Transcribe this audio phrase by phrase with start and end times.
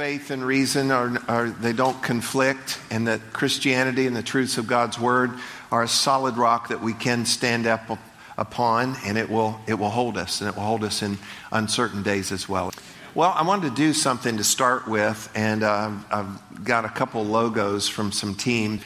[0.00, 4.66] faith and reason are, are, they don't conflict and that christianity and the truths of
[4.66, 5.30] god's word
[5.70, 7.98] are a solid rock that we can stand up
[8.38, 11.18] upon and it will it will hold us and it will hold us in
[11.52, 12.72] uncertain days as well.
[13.14, 17.22] Well i wanted to do something to start with and uh, i've got a couple
[17.22, 18.80] logos from some teams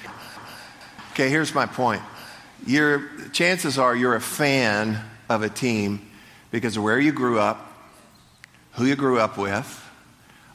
[1.12, 2.02] okay here's my point.
[2.66, 6.10] Your chances are you're a fan of a team
[6.50, 7.72] because of where you grew up
[8.72, 9.82] who you grew up with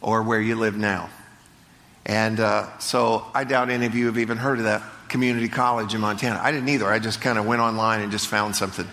[0.01, 1.09] or where you live now.
[2.05, 5.93] And uh, so I doubt any of you have even heard of that community college
[5.93, 6.39] in Montana.
[6.41, 6.87] I didn't either.
[6.87, 8.87] I just kind of went online and just found something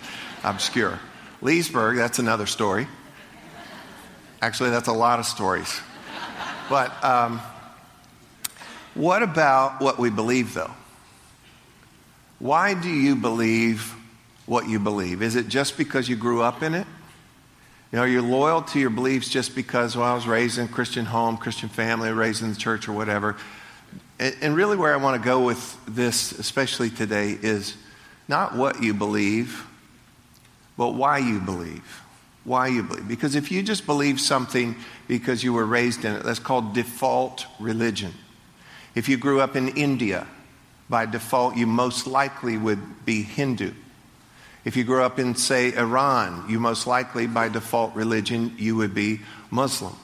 [0.45, 0.99] obscure.
[1.41, 2.87] Leesburg, that's another story.
[4.43, 5.81] Actually, that's a lot of stories.
[6.69, 7.41] But um,
[8.95, 10.73] what about what we believe, though?
[12.39, 13.95] Why do you believe
[14.47, 15.23] what you believe?
[15.23, 16.87] Is it just because you grew up in it?
[17.97, 20.69] You know, you're loyal to your beliefs just because, well, I was raised in a
[20.69, 23.37] Christian home, Christian family, raised in the church or whatever.
[24.19, 27.75] And, and really, where I want to go with this, especially today, is
[28.29, 29.67] not what you believe,
[30.77, 32.03] but why you believe.
[32.45, 33.09] Why you believe.
[33.09, 34.77] Because if you just believe something
[35.09, 38.13] because you were raised in it, that's called default religion.
[38.95, 40.27] If you grew up in India,
[40.91, 43.73] by default, you most likely would be Hindu.
[44.67, 48.95] If you grew up in, say, Iran, you most likely, by default religion, you would
[48.95, 49.95] be Muslim.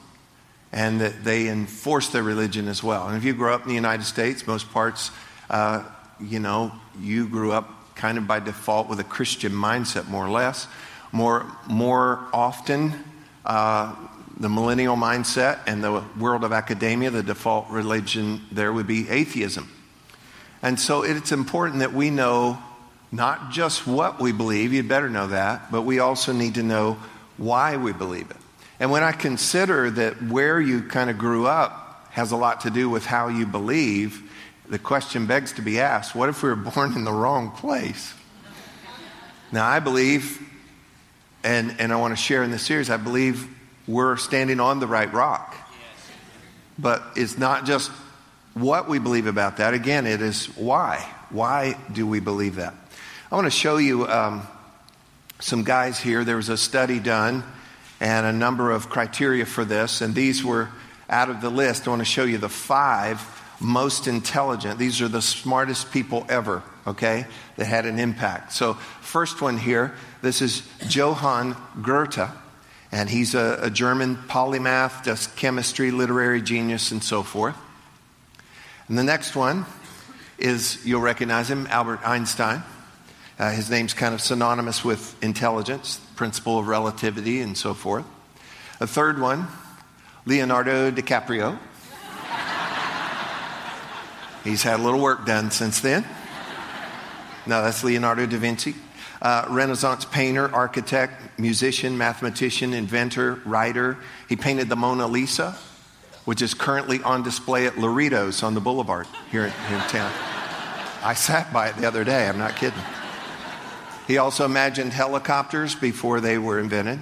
[0.71, 3.09] And that they enforce their religion as well.
[3.09, 5.11] And if you grew up in the United States, most parts,
[5.49, 5.83] uh,
[6.17, 10.29] you know, you grew up kind of by default with a Christian mindset, more or
[10.29, 10.65] less.
[11.11, 12.93] More, more often,
[13.45, 13.93] uh,
[14.39, 19.69] the millennial mindset and the world of academia, the default religion there would be atheism.
[20.61, 22.63] And so it's important that we know
[23.13, 26.97] not just what we believe, you'd better know that, but we also need to know
[27.37, 28.37] why we believe it.
[28.79, 32.71] And when I consider that where you kind of grew up has a lot to
[32.71, 34.31] do with how you believe,
[34.67, 38.15] the question begs to be asked what if we were born in the wrong place?
[39.51, 40.41] Now, I believe,
[41.43, 43.47] and, and I want to share in this series, I believe
[43.87, 45.55] we're standing on the right rock.
[46.79, 47.91] But it's not just
[48.55, 49.75] what we believe about that.
[49.75, 51.07] Again, it is why.
[51.29, 52.73] Why do we believe that?
[53.33, 54.47] I want to show you um,
[55.39, 56.23] some guys here.
[56.23, 57.43] There was a study done
[57.99, 60.69] and a number of criteria for this, and these were
[61.09, 61.87] out of the list.
[61.87, 63.19] I want to show you the five
[63.59, 64.77] most intelligent.
[64.77, 68.51] These are the smartest people ever, okay, that had an impact.
[68.51, 72.29] So, first one here, this is Johann Goethe,
[72.91, 77.57] and he's a, a German polymath, does chemistry, literary genius, and so forth.
[78.87, 79.65] And the next one
[80.37, 82.61] is, you'll recognize him, Albert Einstein.
[83.39, 88.05] Uh, his name's kind of synonymous with intelligence, principle of relativity, and so forth.
[88.79, 89.47] A third one,
[90.25, 91.57] Leonardo DiCaprio.
[94.43, 96.05] He's had a little work done since then.
[97.45, 98.75] No, that's Leonardo da Vinci.
[99.21, 103.97] Uh, Renaissance painter, architect, musician, mathematician, inventor, writer.
[104.29, 105.55] He painted the Mona Lisa,
[106.25, 110.11] which is currently on display at Loritos on the boulevard here in, here in town.
[111.03, 112.79] I sat by it the other day, I'm not kidding.
[114.07, 116.99] He also imagined helicopters before they were invented.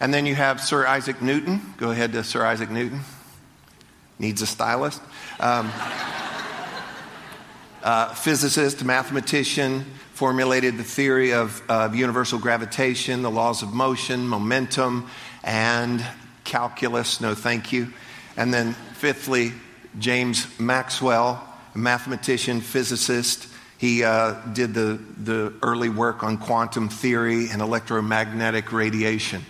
[0.00, 1.74] And then you have Sir Isaac Newton.
[1.76, 3.00] Go ahead to Sir Isaac Newton.
[4.18, 5.00] Needs a stylist.
[5.38, 5.70] Um,
[7.82, 15.08] uh, physicist, mathematician, formulated the theory of, of universal gravitation, the laws of motion, momentum,
[15.44, 16.04] and
[16.44, 17.20] calculus.
[17.20, 17.92] No, thank you.
[18.36, 19.52] And then, fifthly,
[19.98, 23.46] James Maxwell, mathematician, physicist,
[23.82, 29.44] he uh, did the, the early work on quantum theory and electromagnetic radiation.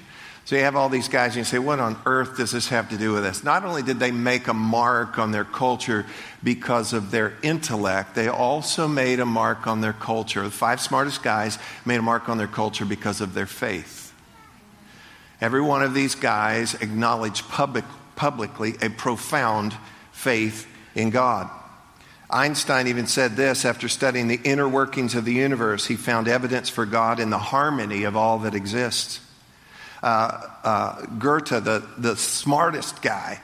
[0.46, 2.88] So you have all these guys, and you say, What on earth does this have
[2.88, 3.44] to do with this?
[3.44, 6.06] Not only did they make a mark on their culture
[6.42, 10.42] because of their intellect, they also made a mark on their culture.
[10.42, 14.14] The five smartest guys made a mark on their culture because of their faith.
[15.42, 17.84] Every one of these guys acknowledged public,
[18.16, 19.74] publicly a profound
[20.10, 21.50] faith in God.
[22.32, 26.68] Einstein even said this after studying the inner workings of the universe, he found evidence
[26.68, 29.20] for God in the harmony of all that exists.
[30.02, 33.40] Uh, uh, Goethe, the, the smartest guy,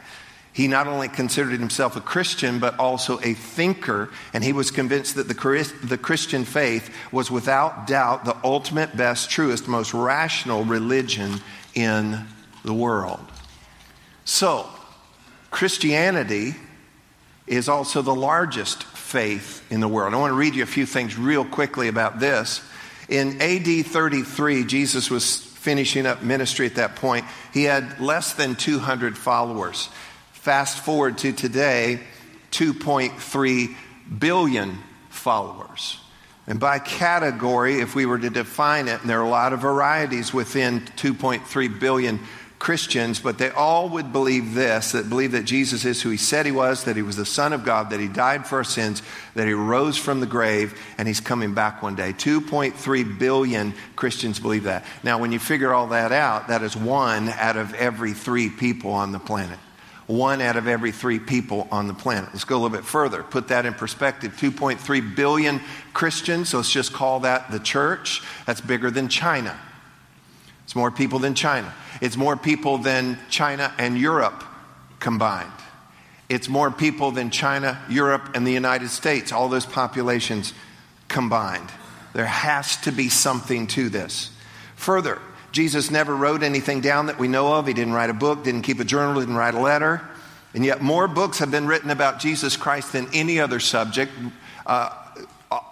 [0.53, 5.15] he not only considered himself a Christian, but also a thinker, and he was convinced
[5.15, 11.41] that the, the Christian faith was without doubt the ultimate, best, truest, most rational religion
[11.75, 12.27] in
[12.65, 13.21] the world.
[14.25, 14.69] So,
[15.51, 16.55] Christianity
[17.49, 20.15] is also the largest faith in the world.
[20.15, 22.63] I want to read you a few things real quickly about this.
[23.09, 27.25] In AD 33, Jesus was finishing up ministry at that point.
[27.53, 29.89] He had less than 200 followers.
[30.33, 32.01] Fast forward to today,
[32.53, 33.75] 2.3
[34.19, 34.79] billion
[35.09, 35.99] followers.
[36.47, 39.61] And by category, if we were to define it, and there are a lot of
[39.61, 42.21] varieties within 2.3 billion
[42.59, 46.45] Christians, but they all would believe this that believe that Jesus is who he said
[46.45, 49.01] he was, that he was the Son of God, that he died for our sins,
[49.35, 52.13] that he rose from the grave, and he's coming back one day.
[52.13, 54.85] 2.3 billion Christians believe that.
[55.05, 58.91] Now, when you figure all that out, that is one out of every three people
[58.91, 59.59] on the planet.
[60.09, 62.31] One out of every three people on the planet.
[62.33, 63.23] Let's go a little bit further.
[63.23, 65.61] Put that in perspective 2.3 billion
[65.93, 68.23] Christians, so let's just call that the church.
[68.47, 69.57] That's bigger than China.
[70.69, 71.73] It's more people than China.
[72.03, 74.45] It's more people than China and Europe
[75.01, 75.51] combined.
[76.29, 80.53] It's more people than China, Europe, and the United States, all those populations
[81.09, 81.71] combined.
[82.13, 84.31] There has to be something to this.
[84.77, 85.23] Further,
[85.53, 87.67] Jesus never wrote anything down that we know of.
[87.67, 90.03] He didn't write a book, didn't keep a journal, didn't write a letter.
[90.53, 94.13] And yet, more books have been written about Jesus Christ than any other subject.
[94.67, 94.91] Uh,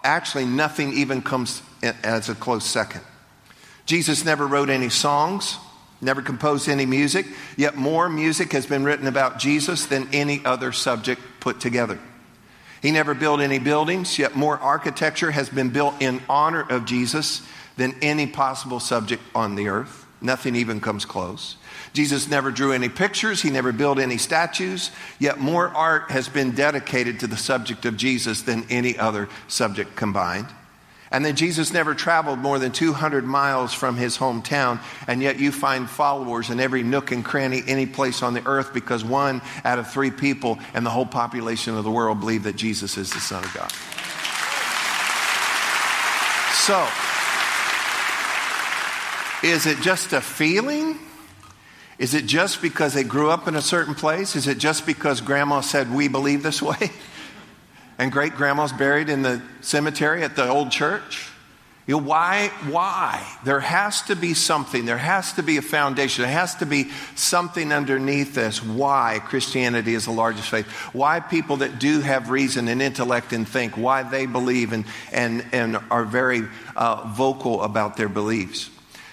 [0.03, 3.03] actually, nothing even comes as a close second.
[3.87, 5.59] Jesus never wrote any songs,
[6.01, 10.73] never composed any music, yet more music has been written about Jesus than any other
[10.73, 11.99] subject put together.
[12.83, 17.43] He never built any buildings, yet more architecture has been built in honor of Jesus
[17.77, 20.07] than any possible subject on the earth.
[20.21, 21.57] Nothing even comes close.
[21.93, 26.53] Jesus never drew any pictures, he never built any statues, yet more art has been
[26.53, 30.49] dedicated to the subject of Jesus than any other subject combined.
[31.11, 35.53] And then Jesus never traveled more than 200 miles from his hometown, and yet you
[35.53, 39.79] find followers in every nook and cranny, any place on the earth, because one out
[39.79, 43.21] of three people and the whole population of the world believe that Jesus is the
[43.21, 43.71] Son of God.
[46.67, 46.89] So,
[49.47, 50.99] is it just a feeling?
[51.99, 54.35] Is it just because they grew up in a certain place?
[54.35, 56.91] Is it just because grandma said, We believe this way?
[57.99, 61.31] and great grandma's buried in the cemetery at the old church?
[61.87, 62.49] You know, why?
[62.69, 63.25] Why?
[63.45, 64.87] There has to be something.
[64.87, 66.23] There has to be a foundation.
[66.23, 68.61] There has to be something underneath this.
[68.61, 70.67] Why Christianity is the largest faith?
[70.93, 73.77] Why people that do have reason and intellect and think?
[73.77, 76.43] Why they believe and and and are very
[76.75, 78.69] uh, vocal about their beliefs?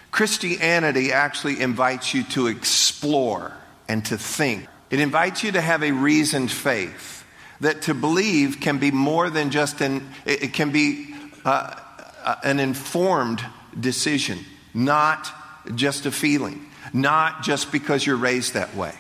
[0.10, 3.54] Christianity actually invites you to explore
[3.88, 4.68] and to think.
[4.90, 7.23] It invites you to have a reasoned faith
[7.64, 11.14] that to believe can be more than just an, it can be
[11.46, 11.76] uh,
[12.24, 13.44] uh, an informed
[13.80, 14.40] decision,
[14.74, 15.30] not
[15.76, 18.94] just a feeling, not just because you're raised that way.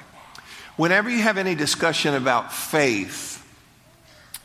[0.77, 3.45] Whenever you have any discussion about faith,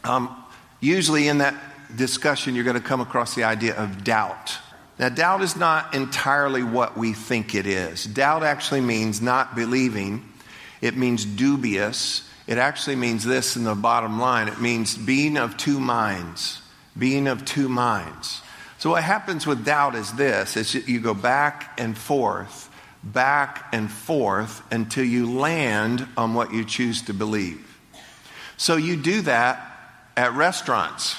[0.04, 0.44] um,
[0.80, 1.54] usually in that
[1.96, 4.58] discussion you're going to come across the idea of doubt.
[4.98, 8.04] Now, doubt is not entirely what we think it is.
[8.04, 10.28] Doubt actually means not believing,
[10.80, 15.58] it means dubious, it actually means this in the bottom line it means being of
[15.58, 16.62] two minds.
[16.98, 18.40] Being of two minds.
[18.78, 22.70] So, what happens with doubt is this is you go back and forth,
[23.04, 27.78] back and forth until you land on what you choose to believe.
[28.56, 29.60] So, you do that
[30.16, 31.16] at restaurants.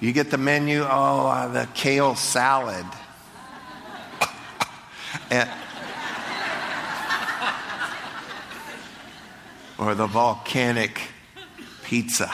[0.00, 2.86] You get the menu, oh, uh, the kale salad.
[5.30, 5.48] and,
[9.80, 11.00] or the volcanic
[11.82, 12.30] pizza.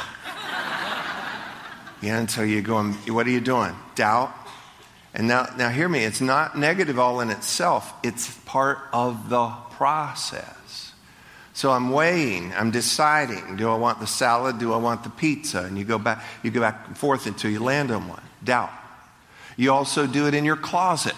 [2.02, 3.74] Yeah, so you're going, what are you doing?
[3.94, 4.34] Doubt.
[5.14, 9.48] And now, now hear me, it's not negative all in itself, it's part of the
[9.70, 10.92] process.
[11.54, 15.62] So I'm weighing, I'm deciding, do I want the salad, do I want the pizza?
[15.62, 18.22] And you go back, you go back and forth until you land on one.
[18.44, 18.72] Doubt.
[19.56, 21.14] You also do it in your closet.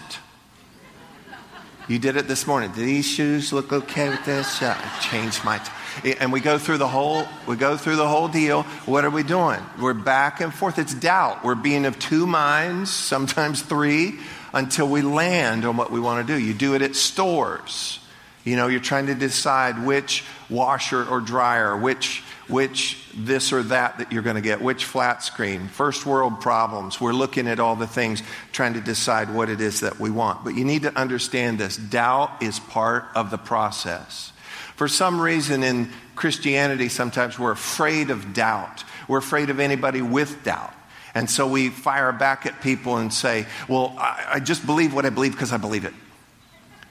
[1.89, 2.71] You did it this morning.
[2.71, 4.61] Do these shoes look okay with this?
[4.61, 5.57] Yeah, I changed my.
[6.03, 7.25] T- and we go through the whole.
[7.47, 8.61] We go through the whole deal.
[8.85, 9.59] What are we doing?
[9.81, 10.77] We're back and forth.
[10.77, 11.43] It's doubt.
[11.43, 14.19] We're being of two minds, sometimes three,
[14.53, 16.39] until we land on what we want to do.
[16.39, 17.99] You do it at stores.
[18.43, 23.99] You know, you're trying to decide which washer or dryer, which which this or that
[23.99, 26.99] that you're going to get, which flat screen, first world problems.
[26.99, 30.43] We're looking at all the things, trying to decide what it is that we want.
[30.43, 34.33] But you need to understand this doubt is part of the process.
[34.75, 38.83] For some reason in Christianity, sometimes we're afraid of doubt.
[39.07, 40.73] We're afraid of anybody with doubt.
[41.13, 45.05] And so we fire back at people and say, Well, I, I just believe what
[45.05, 45.93] I believe because I believe it.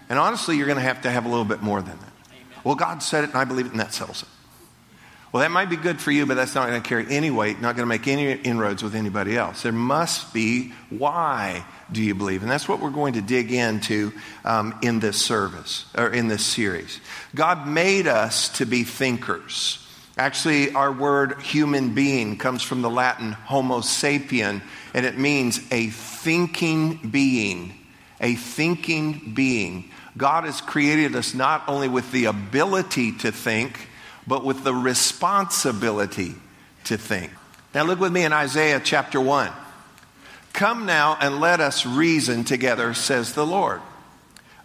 [0.09, 2.13] And honestly, you're going to have to have a little bit more than that.
[2.65, 4.29] Well, God said it and I believe it and that settles it.
[5.31, 7.61] Well, that might be good for you, but that's not going to carry any weight,
[7.61, 9.63] not going to make any inroads with anybody else.
[9.63, 12.43] There must be why do you believe?
[12.43, 14.13] And that's what we're going to dig into
[14.45, 17.01] um, in this service, or in this series.
[17.35, 19.87] God made us to be thinkers.
[20.17, 24.63] Actually, our word human being comes from the Latin homo sapien,
[24.95, 27.75] and it means a thinking being.
[28.21, 29.91] A thinking being.
[30.17, 33.88] God has created us not only with the ability to think,
[34.29, 36.35] but with the responsibility
[36.85, 37.33] to think.
[37.75, 39.51] Now, look with me in Isaiah chapter 1.
[40.53, 43.81] Come now and let us reason together, says the Lord.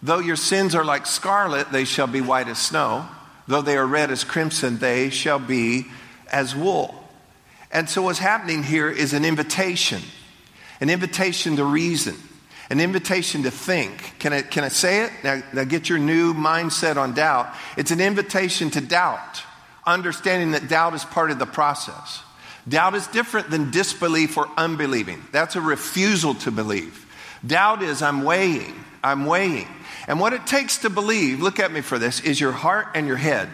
[0.02, 3.08] Though your sins are like scarlet, they shall be white as snow.
[3.48, 5.86] Though they are red as crimson, they shall be
[6.30, 6.94] as wool.
[7.70, 10.02] And so, what's happening here is an invitation
[10.80, 12.14] an invitation to reason,
[12.68, 14.18] an invitation to think.
[14.18, 15.12] Can I, can I say it?
[15.22, 17.54] Now, now, get your new mindset on doubt.
[17.76, 19.42] It's an invitation to doubt
[19.86, 22.22] understanding that doubt is part of the process.
[22.68, 25.22] Doubt is different than disbelief or unbelieving.
[25.32, 27.00] That's a refusal to believe.
[27.46, 29.68] Doubt is I'm weighing, I'm weighing.
[30.06, 33.06] And what it takes to believe, look at me for this, is your heart and
[33.06, 33.48] your head.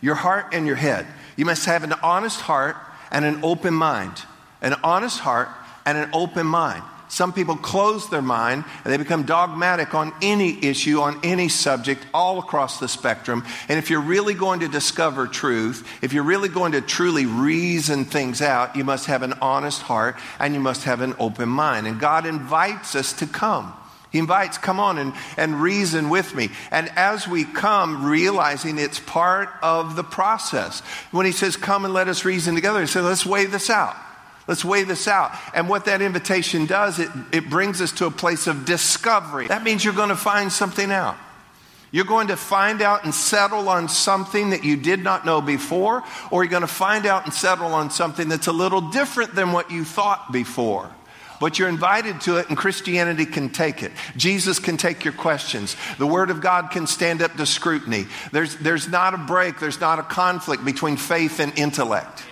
[0.00, 1.06] Your heart and your head.
[1.36, 2.76] You must have an honest heart
[3.10, 4.22] and an open mind.
[4.60, 5.48] An honest heart
[5.86, 6.82] and an open mind.
[7.08, 12.06] Some people close their mind and they become dogmatic on any issue, on any subject,
[12.12, 13.44] all across the spectrum.
[13.68, 18.04] And if you're really going to discover truth, if you're really going to truly reason
[18.04, 21.86] things out, you must have an honest heart and you must have an open mind.
[21.86, 23.72] And God invites us to come.
[24.10, 26.50] He invites, come on and, and reason with me.
[26.70, 30.80] And as we come, realizing it's part of the process.
[31.10, 33.96] When he says, come and let us reason together, he says, let's weigh this out.
[34.48, 35.32] Let's weigh this out.
[35.54, 39.46] And what that invitation does, it, it brings us to a place of discovery.
[39.46, 41.16] That means you're going to find something out.
[41.90, 46.02] You're going to find out and settle on something that you did not know before,
[46.30, 49.52] or you're going to find out and settle on something that's a little different than
[49.52, 50.90] what you thought before.
[51.40, 53.92] But you're invited to it, and Christianity can take it.
[54.16, 55.76] Jesus can take your questions.
[55.98, 58.06] The Word of God can stand up to scrutiny.
[58.32, 62.24] There's, there's not a break, there's not a conflict between faith and intellect.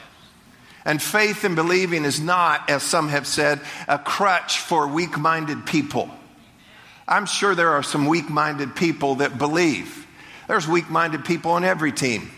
[0.87, 5.67] And faith and believing is not, as some have said, a crutch for weak minded
[5.67, 6.09] people.
[7.09, 10.07] I'm sure there are some weak minded people that believe.
[10.47, 12.31] There's weak minded people on every team.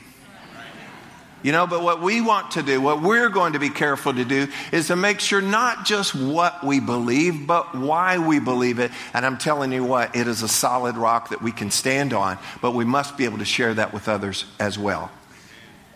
[1.43, 4.25] You know, but what we want to do, what we're going to be careful to
[4.25, 8.91] do, is to make sure not just what we believe, but why we believe it.
[9.15, 12.39] And I'm telling you what, it is a solid rock that we can stand on,
[12.61, 15.13] but we must be able to share that with others as well.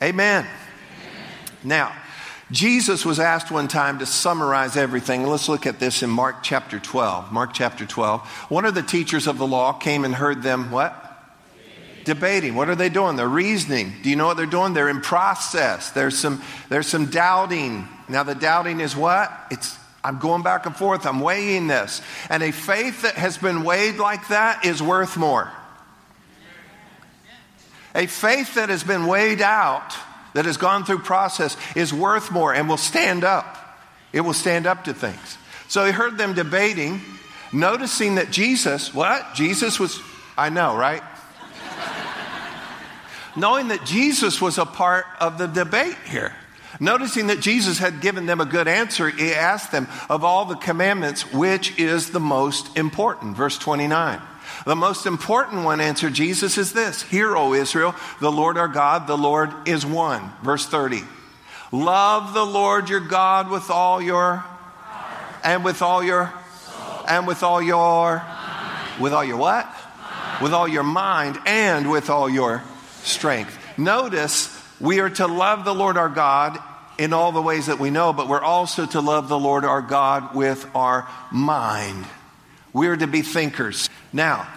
[0.00, 0.46] Amen.
[0.46, 0.50] Amen.
[1.64, 1.92] Now,
[2.52, 5.26] Jesus was asked one time to summarize everything.
[5.26, 7.32] Let's look at this in Mark chapter 12.
[7.32, 8.20] Mark chapter 12.
[8.50, 10.92] One of the teachers of the law came and heard them what?
[11.56, 12.04] Debating.
[12.04, 12.54] Debating.
[12.54, 13.16] What are they doing?
[13.16, 13.94] They're reasoning.
[14.02, 14.74] Do you know what they're doing?
[14.74, 15.92] They're in process.
[15.92, 17.88] There's some, there's some doubting.
[18.06, 19.32] Now, the doubting is what?
[19.50, 21.06] It's I'm going back and forth.
[21.06, 22.02] I'm weighing this.
[22.28, 25.50] And a faith that has been weighed like that is worth more.
[27.94, 29.94] A faith that has been weighed out
[30.34, 33.58] that has gone through process is worth more and will stand up.
[34.12, 35.38] It will stand up to things.
[35.68, 37.00] So he heard them debating,
[37.52, 39.34] noticing that Jesus, what?
[39.34, 40.00] Jesus was,
[40.36, 41.02] I know, right?
[43.36, 46.34] Knowing that Jesus was a part of the debate here.
[46.80, 50.56] Noticing that Jesus had given them a good answer, he asked them, of all the
[50.56, 53.36] commandments, which is the most important?
[53.36, 54.20] Verse 29.
[54.64, 59.06] The most important one, answered Jesus, is this Hear, O Israel, the Lord our God,
[59.06, 60.32] the Lord is one.
[60.42, 61.02] Verse 30.
[61.72, 67.26] Love the Lord your God with all your heart, and with all your soul, and
[67.26, 69.00] with all your mind.
[69.00, 69.64] with all your what?
[69.64, 70.42] Mind.
[70.42, 72.62] With all your mind and with all your
[73.02, 73.58] strength.
[73.78, 76.58] Notice we are to love the Lord our God
[76.98, 79.80] in all the ways that we know, but we're also to love the Lord our
[79.80, 82.04] God with our mind.
[82.72, 83.88] We're to be thinkers.
[84.12, 84.48] Now,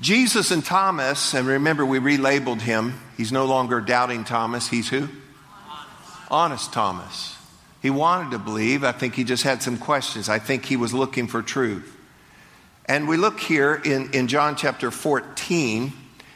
[0.00, 5.08] Jesus and Thomas, and remember we relabeled him, he's no longer doubting Thomas, he's who?
[5.08, 7.36] Honest, Honest Thomas.
[7.82, 8.82] He wanted to believe.
[8.82, 10.30] I think he just had some questions.
[10.30, 11.94] I think he was looking for truth.
[12.86, 15.92] And we look here in, in John chapter 14,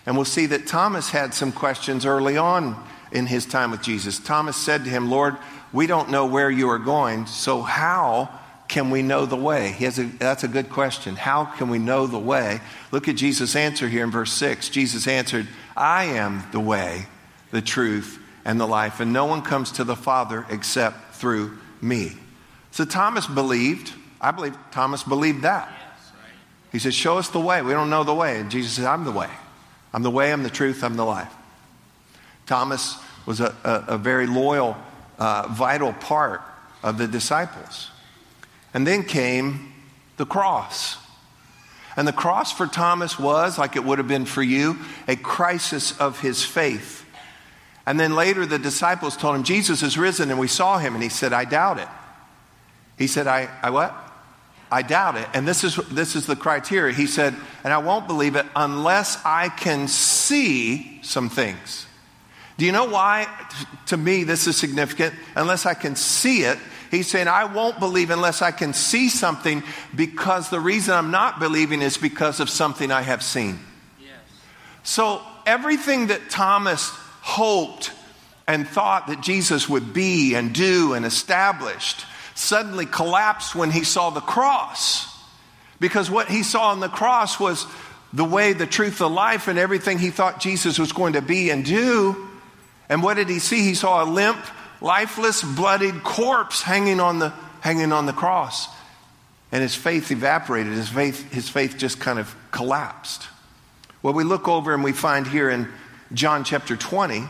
[0.07, 2.77] and we'll see that Thomas had some questions early on
[3.13, 4.19] in his time with Jesus.
[4.19, 5.37] Thomas said to him, Lord,
[5.73, 8.29] we don't know where you are going, so how
[8.69, 9.75] can we know the way?
[9.81, 11.17] A, that's a good question.
[11.17, 12.61] How can we know the way?
[12.93, 14.69] Look at Jesus' answer here in verse 6.
[14.69, 17.07] Jesus answered, I am the way,
[17.51, 22.13] the truth, and the life, and no one comes to the Father except through me.
[22.71, 23.93] So Thomas believed.
[24.21, 25.73] I believe Thomas believed that.
[26.71, 27.63] He said, Show us the way.
[27.63, 28.39] We don't know the way.
[28.39, 29.31] And Jesus said, I'm the way.
[29.93, 31.33] I'm the way, I'm the truth, I'm the life.
[32.47, 32.97] Thomas
[33.27, 34.77] was a, a, a very loyal,
[35.19, 36.43] uh, vital part
[36.83, 37.91] of the disciples.
[38.79, 39.73] And then came
[40.19, 40.99] the cross.
[41.97, 45.99] And the cross for Thomas was, like it would have been for you, a crisis
[45.99, 47.05] of his faith.
[47.87, 50.95] And then later the disciples told him, Jesus is risen, and we saw him.
[50.95, 51.89] And he said, I doubt it.
[52.97, 53.93] He said, I, I what?
[54.71, 55.27] I doubt it.
[55.35, 56.95] And this is, this is the criteria.
[56.95, 61.85] He said, and I won't believe it unless I can see some things.
[62.59, 63.27] Do you know why,
[63.87, 65.17] to me, this is significant?
[65.35, 66.59] Unless I can see it,
[66.91, 69.63] He's saying, I won't believe unless I can see something
[69.95, 73.59] because the reason I'm not believing is because of something I have seen.
[74.01, 74.11] Yes.
[74.83, 76.91] So everything that Thomas
[77.21, 77.93] hoped
[78.47, 84.11] and thought that Jesus would be and do and established suddenly collapsed when he saw
[84.11, 85.07] the cross.
[85.81, 87.67] Because what he saw on the cross was
[88.13, 91.51] the way, the truth, the life, and everything he thought Jesus was going to be
[91.51, 92.29] and do.
[92.89, 93.63] And what did he see?
[93.63, 94.39] He saw a limp,
[94.81, 97.31] lifeless, bloodied corpse hanging on the,
[97.61, 98.69] hanging on the cross.
[99.51, 100.73] And his faith evaporated.
[100.73, 103.29] His faith, his faith just kind of collapsed.
[104.03, 105.69] Well, we look over and we find here in
[106.13, 107.25] John chapter 20,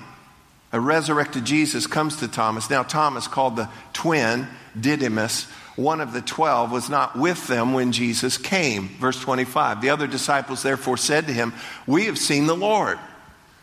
[0.73, 2.69] a resurrected Jesus comes to Thomas.
[2.69, 4.47] Now, Thomas, called the twin,
[4.79, 5.45] Didymus,
[5.77, 8.89] one of the twelve, was not with them when Jesus came.
[9.01, 9.81] Verse 25.
[9.81, 11.55] The other disciples therefore said to him,
[11.87, 12.99] We have seen the Lord.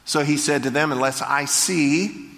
[0.06, 2.32] So he said to them, Unless I see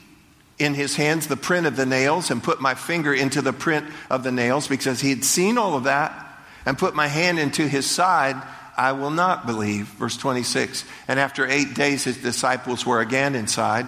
[0.60, 3.86] in his hands the print of the nails and put my finger into the print
[4.10, 6.28] of the nails because he had seen all of that
[6.66, 8.36] and put my hand into his side,
[8.76, 9.86] I will not believe.
[9.86, 10.84] Verse 26.
[11.08, 13.86] And after eight days, his disciples were again inside,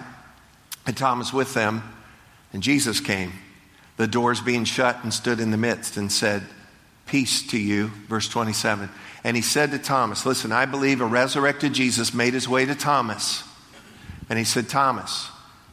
[0.86, 1.82] and Thomas with them,
[2.52, 3.32] and Jesus came,
[3.96, 6.42] the doors being shut, and stood in the midst and said,
[7.06, 7.88] Peace to you.
[8.08, 8.88] Verse 27.
[9.24, 12.74] And he said to Thomas, Listen, I believe a resurrected Jesus made his way to
[12.74, 13.42] Thomas.
[14.28, 15.28] And he said, Thomas,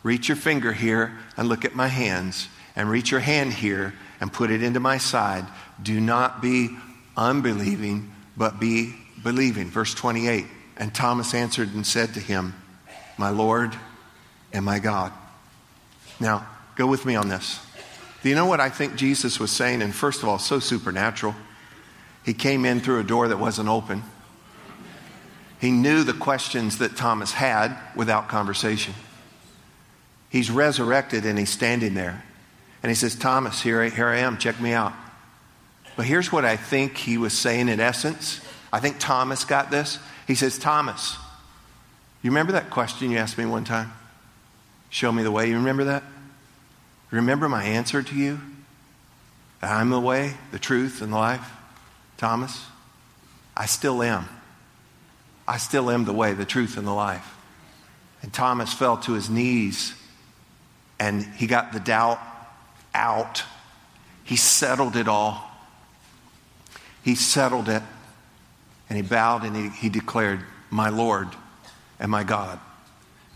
[0.08, 2.48] reach your finger here and look at my hands,
[2.78, 5.46] and reach your hand here and put it into my side.
[5.84, 6.70] Do not be
[7.18, 9.70] unbelieving, but be believing.
[9.70, 10.46] Verse 28.
[10.78, 12.54] And Thomas answered and said to him,
[13.18, 13.76] My Lord
[14.54, 15.12] and my God.
[16.22, 16.48] Now,
[16.78, 17.60] go with me on this.
[18.24, 19.82] Do you know what I think Jesus was saying?
[19.82, 21.36] And first of all, so supernatural.
[22.24, 24.04] He came in through a door that wasn't open.
[25.60, 28.94] He knew the questions that Thomas had without conversation.
[30.30, 32.24] He's resurrected and he's standing there.
[32.84, 34.94] And he says, Thomas, here, here I am, check me out.
[35.96, 38.42] But here's what I think he was saying in essence.
[38.72, 40.00] I think Thomas got this.
[40.28, 41.18] He says, Thomas,
[42.22, 43.92] you remember that question you asked me one time?
[44.90, 45.50] Show me the way.
[45.50, 46.04] You remember that?
[47.10, 48.40] Remember my answer to you?
[49.62, 51.50] I'm the way, the truth, and the life?
[52.18, 52.66] Thomas,
[53.56, 54.28] I still am.
[55.48, 57.36] I still am the way, the truth, and the life.
[58.22, 59.94] And Thomas fell to his knees
[61.00, 62.20] and he got the doubt
[62.94, 63.44] out.
[64.24, 65.44] He settled it all.
[67.04, 67.84] He settled it.
[68.90, 71.28] And he bowed and he, he declared, My Lord
[72.00, 72.60] and my God.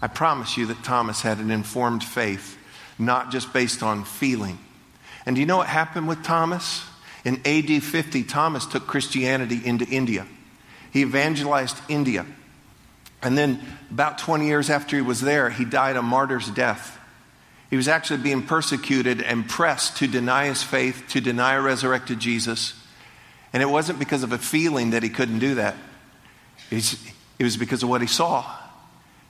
[0.02, 2.58] I promise you that Thomas had an informed faith,
[2.98, 4.58] not just based on feeling.
[5.26, 6.84] And do you know what happened with Thomas?
[7.24, 10.26] In AD 50, Thomas took Christianity into India.
[10.92, 12.26] He evangelized India.
[13.22, 16.98] And then, about 20 years after he was there, he died a martyr's death.
[17.72, 22.20] He was actually being persecuted and pressed to deny his faith, to deny a resurrected
[22.20, 22.74] Jesus.
[23.54, 25.76] And it wasn't because of a feeling that he couldn't do that.
[26.70, 28.46] It was because of what he saw.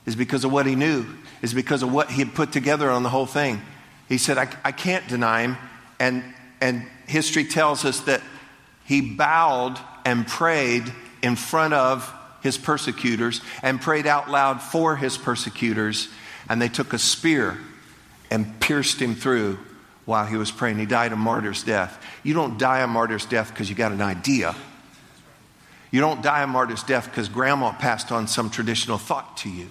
[0.06, 1.06] It's because of what he knew.
[1.40, 3.62] It's because of what he had put together on the whole thing.
[4.08, 5.56] He said, I, I can't deny him.
[6.00, 6.24] And,
[6.60, 8.22] and history tells us that
[8.84, 15.16] he bowed and prayed in front of his persecutors and prayed out loud for his
[15.16, 16.08] persecutors.
[16.48, 17.56] And they took a spear
[18.32, 19.58] and pierced him through
[20.06, 20.78] while he was praying.
[20.78, 22.02] He died a martyr's death.
[22.22, 24.56] You don't die a martyr's death because you got an idea.
[25.90, 29.68] You don't die a martyr's death because grandma passed on some traditional thought to you.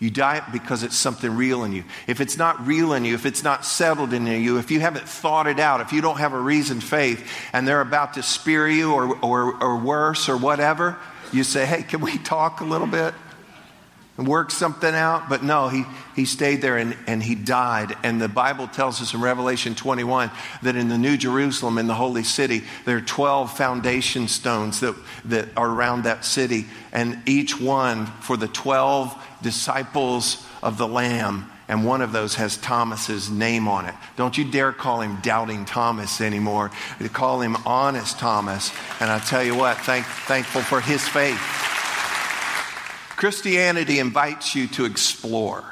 [0.00, 1.84] You die because it's something real in you.
[2.06, 5.08] If it's not real in you, if it's not settled in you, if you haven't
[5.08, 8.68] thought it out, if you don't have a reasoned faith and they're about to spear
[8.68, 10.98] you or, or, or worse or whatever,
[11.32, 13.14] you say, hey, can we talk a little bit?
[14.18, 15.28] Work something out.
[15.28, 15.84] But no, he,
[16.16, 17.96] he stayed there and, and he died.
[18.02, 20.30] And the Bible tells us in Revelation 21
[20.62, 24.96] that in the New Jerusalem, in the holy city, there are 12 foundation stones that,
[25.26, 26.66] that are around that city.
[26.92, 31.50] And each one for the 12 disciples of the Lamb.
[31.68, 33.94] And one of those has Thomas's name on it.
[34.16, 36.70] Don't you dare call him Doubting Thomas anymore.
[37.12, 38.72] Call him Honest Thomas.
[39.00, 41.77] And I tell you what, thank, thankful for his faith.
[43.18, 45.64] Christianity invites you to explore.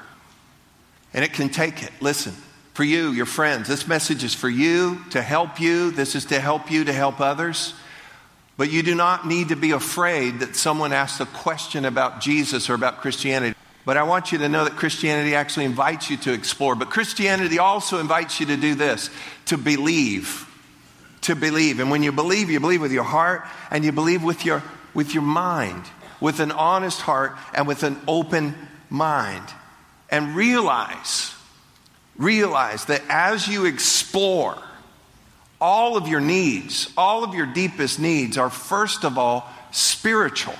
[1.15, 1.93] And it can take it.
[2.01, 2.33] Listen,
[2.75, 5.93] for you, your friends, this message is for you to help you.
[5.93, 7.73] This is to help you to help others.
[8.57, 12.69] But you do not need to be afraid that someone asks a question about Jesus
[12.69, 13.57] or about Christianity.
[13.85, 16.75] But I want you to know that Christianity actually invites you to explore.
[16.75, 19.09] But Christianity also invites you to do this
[19.45, 20.53] to believe.
[21.21, 21.79] To believe.
[21.79, 25.15] And when you believe, you believe with your heart and you believe with your, with
[25.15, 25.85] your mind,
[26.21, 28.55] with an honest heart and with an open
[28.91, 29.45] mind.
[30.11, 31.35] And realize,
[32.17, 34.57] realize that as you explore,
[35.61, 40.55] all of your needs, all of your deepest needs are first of all spiritual.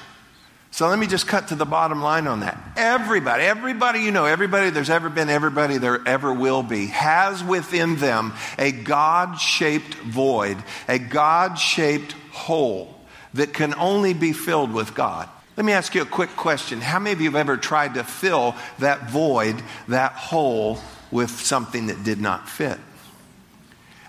[0.77, 2.61] So let me just cut to the bottom line on that.
[2.77, 7.97] Everybody, everybody you know, everybody there's ever been, everybody there ever will be, has within
[7.97, 12.95] them a God shaped void, a God shaped hole
[13.33, 15.31] that can only be filled with God.
[15.57, 16.83] Let me ask you a quick question.
[16.83, 20.79] How many of you have ever tried to fill that void, that hole,
[21.11, 22.79] with something that did not fit?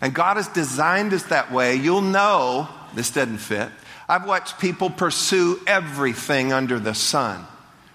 [0.01, 1.75] And God has designed us that way.
[1.75, 3.69] You'll know this doesn't fit.
[4.09, 7.45] I've watched people pursue everything under the sun.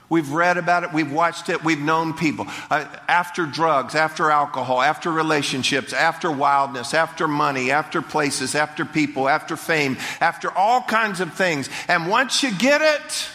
[0.08, 2.46] We've read about it, we've watched it, we've known people.
[2.70, 9.26] Uh, after drugs, after alcohol, after relationships, after wildness, after money, after places, after people,
[9.26, 11.70] after fame, after all kinds of things.
[11.88, 13.28] And once you get it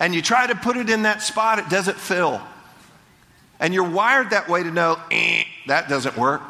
[0.00, 2.40] and you try to put it in that spot, it doesn't fill.
[3.60, 6.42] And you're wired that way to know, eh, that doesn't work.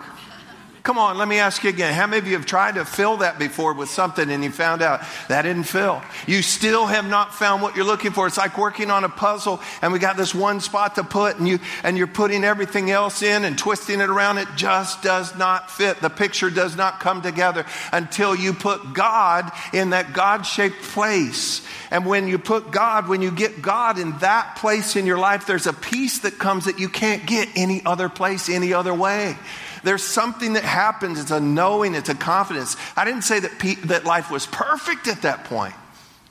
[0.89, 1.93] Come on, let me ask you again.
[1.93, 4.81] How many of you have tried to fill that before with something and you found
[4.81, 6.03] out that didn't fill?
[6.27, 8.27] You still have not found what you're looking for.
[8.27, 11.47] It's like working on a puzzle and we got this one spot to put and
[11.47, 14.39] you and you're putting everything else in and twisting it around.
[14.39, 16.01] It just does not fit.
[16.01, 21.61] The picture does not come together until you put God in that God-shaped place.
[21.91, 25.47] And when you put God, when you get God in that place in your life,
[25.47, 29.37] there's a peace that comes that you can't get any other place, any other way.
[29.83, 31.21] There's something that happens.
[31.21, 32.77] It's a knowing, it's a confidence.
[32.97, 35.75] I didn't say that, pe- that life was perfect at that point,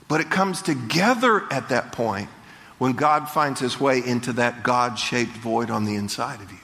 [0.08, 2.28] but it comes together at that point
[2.78, 6.58] when God finds his way into that God shaped void on the inside of you.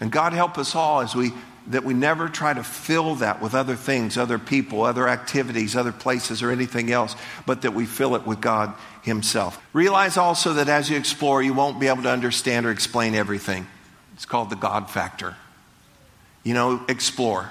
[0.00, 1.32] And God help us all as we
[1.68, 5.92] that we never try to fill that with other things, other people, other activities, other
[5.92, 7.14] places, or anything else,
[7.46, 9.64] but that we fill it with God Himself.
[9.72, 13.66] Realize also that as you explore, you won't be able to understand or explain everything.
[14.14, 15.36] It's called the God factor
[16.44, 17.48] you know, explore.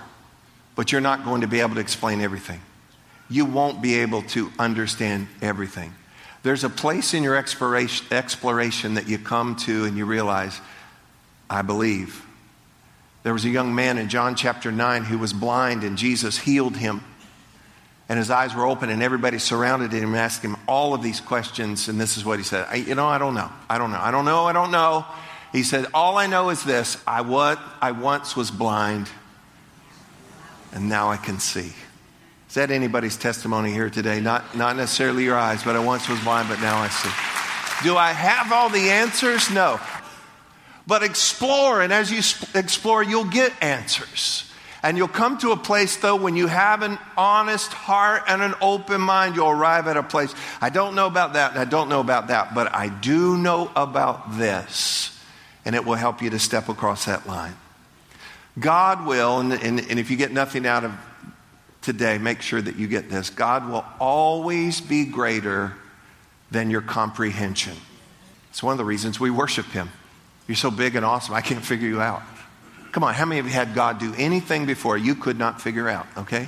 [0.76, 2.62] But you're not going to be able to explain everything.
[3.30, 5.94] You won't be able to understand everything.
[6.44, 10.60] There's a place in your exploration, exploration that you come to and you realize,
[11.50, 12.26] I believe.
[13.24, 16.76] There was a young man in John chapter 9 who was blind, and Jesus healed
[16.76, 17.04] him.
[18.10, 21.22] And his eyes were open, and everybody surrounded him and asked him all of these
[21.22, 21.88] questions.
[21.88, 23.50] And this is what he said You know, I don't know.
[23.70, 24.02] I don't know.
[24.02, 24.46] I don't know.
[24.46, 25.06] I don't know.
[25.52, 29.10] He said, All I know is this I, what, I once was blind,
[30.72, 31.74] and now I can see.
[32.48, 34.20] Is that anybody's testimony here today?
[34.20, 37.10] Not, not necessarily your eyes, but I once was blind, but now I see.
[37.88, 39.50] Do I have all the answers?
[39.50, 39.80] No.
[40.86, 42.20] But explore, and as you
[42.60, 44.52] explore, you'll get answers.
[44.84, 48.56] And you'll come to a place, though, when you have an honest heart and an
[48.62, 50.34] open mind, you'll arrive at a place.
[50.60, 53.72] I don't know about that, and I don't know about that, but I do know
[53.76, 55.21] about this
[55.66, 57.56] and it will help you to step across that line.
[58.60, 60.92] God will, and, and, and, if you get nothing out of
[61.82, 63.30] today, make sure that you get this.
[63.30, 65.74] God will always be greater
[66.50, 67.74] than your comprehension.
[68.50, 69.90] It's one of the reasons we worship Him.
[70.48, 72.24] You're so big and awesome, I can't figure you out.
[72.92, 75.88] Come on, how many of you had God do anything before you could not figure
[75.88, 76.48] out, okay?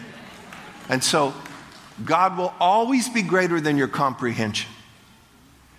[0.89, 1.34] And so,
[2.04, 4.69] God will always be greater than your comprehension.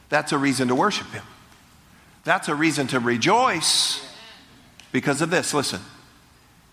[0.08, 1.24] That's a reason to worship Him.
[2.24, 4.00] That's a reason to rejoice
[4.92, 5.52] because of this.
[5.52, 5.80] Listen,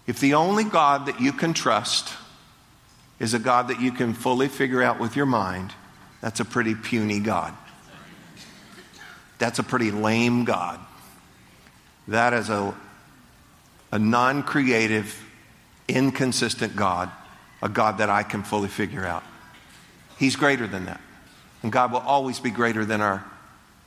[0.07, 2.13] if the only God that you can trust
[3.19, 5.73] is a God that you can fully figure out with your mind,
[6.21, 7.53] that's a pretty puny God.
[9.37, 10.79] That's a pretty lame God.
[12.07, 12.73] That is a,
[13.91, 15.23] a non creative,
[15.87, 17.11] inconsistent God,
[17.61, 19.23] a God that I can fully figure out.
[20.17, 21.01] He's greater than that.
[21.63, 23.25] And God will always be greater than our,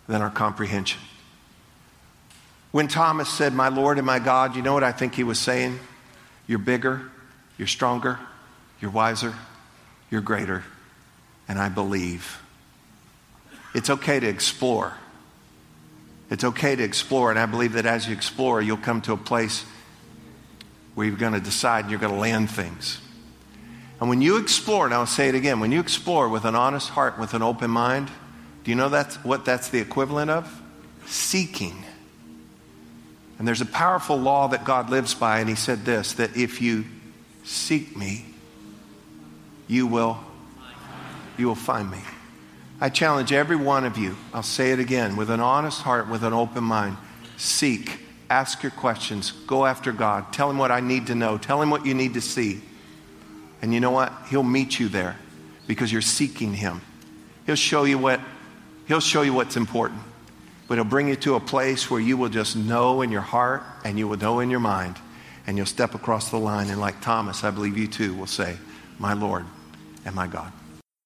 [0.08, 1.00] than our comprehension.
[2.74, 5.38] When Thomas said, My Lord and my God, you know what I think he was
[5.38, 5.78] saying?
[6.48, 7.02] You're bigger,
[7.56, 8.18] you're stronger,
[8.80, 9.32] you're wiser,
[10.10, 10.64] you're greater,
[11.46, 12.42] and I believe.
[13.76, 14.92] It's okay to explore.
[16.30, 19.16] It's okay to explore, and I believe that as you explore, you'll come to a
[19.16, 19.64] place
[20.96, 23.00] where you're going to decide and you're going to land things.
[24.00, 26.88] And when you explore, and I'll say it again, when you explore with an honest
[26.88, 28.10] heart, with an open mind,
[28.64, 30.60] do you know that's what that's the equivalent of?
[31.06, 31.84] Seeking
[33.38, 36.60] And there's a powerful law that God lives by, and He said this that if
[36.60, 36.84] you
[37.44, 38.24] seek me,
[39.66, 40.18] you will,
[41.36, 41.98] you will find me.
[42.80, 46.22] I challenge every one of you, I'll say it again, with an honest heart, with
[46.22, 46.96] an open mind.
[47.36, 47.98] Seek,
[48.30, 51.70] ask your questions, go after God, tell Him what I need to know, tell Him
[51.70, 52.60] what you need to see.
[53.62, 54.12] And you know what?
[54.28, 55.16] He'll meet you there
[55.66, 56.82] because you're seeking Him.
[57.46, 58.20] He'll show you what,
[58.86, 60.00] He'll show you what's important.
[60.66, 63.62] But He'll bring you to a place where you will just know in your heart
[63.84, 64.96] and you will know in your mind.
[65.46, 66.70] And you'll step across the line.
[66.70, 68.56] And like Thomas, I believe you too will say,
[68.98, 69.44] My Lord
[70.04, 70.52] and my God.